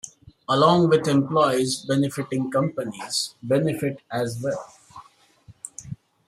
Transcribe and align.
Along 0.49 0.89
with 0.89 1.07
employees 1.07 1.85
benefiting, 1.87 2.49
companies 2.49 3.35
benefit 3.43 4.01
as 4.09 4.41
well. 4.41 4.73